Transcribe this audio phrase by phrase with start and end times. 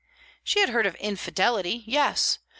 [0.43, 2.39] She had heard of "infidelity;" yes.